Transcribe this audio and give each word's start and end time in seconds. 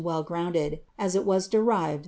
grounded, 0.25 0.79
as 0.97 1.13
it 1.13 1.21
ivas 1.21 1.47
derivtr! 1.47 1.99